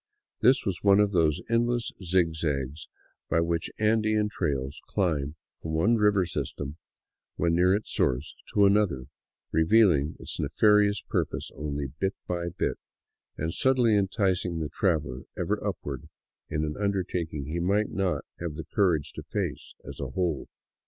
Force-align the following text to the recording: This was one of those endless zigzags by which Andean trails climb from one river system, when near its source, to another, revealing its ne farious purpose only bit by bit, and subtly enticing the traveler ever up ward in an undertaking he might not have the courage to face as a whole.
This 0.39 0.65
was 0.65 0.81
one 0.81 0.99
of 0.99 1.11
those 1.11 1.41
endless 1.47 1.91
zigzags 2.03 2.87
by 3.29 3.39
which 3.39 3.69
Andean 3.77 4.29
trails 4.29 4.81
climb 4.87 5.35
from 5.61 5.73
one 5.73 5.93
river 5.93 6.25
system, 6.25 6.77
when 7.35 7.53
near 7.53 7.75
its 7.75 7.93
source, 7.93 8.35
to 8.55 8.65
another, 8.65 9.03
revealing 9.51 10.15
its 10.19 10.39
ne 10.39 10.47
farious 10.47 11.05
purpose 11.07 11.51
only 11.53 11.85
bit 11.99 12.15
by 12.27 12.49
bit, 12.49 12.79
and 13.37 13.53
subtly 13.53 13.95
enticing 13.95 14.57
the 14.57 14.69
traveler 14.69 15.25
ever 15.37 15.63
up 15.63 15.77
ward 15.83 16.09
in 16.49 16.65
an 16.65 16.77
undertaking 16.79 17.45
he 17.45 17.59
might 17.59 17.91
not 17.91 18.25
have 18.39 18.55
the 18.55 18.65
courage 18.73 19.11
to 19.13 19.21
face 19.21 19.75
as 19.87 19.99
a 20.01 20.09
whole. 20.09 20.47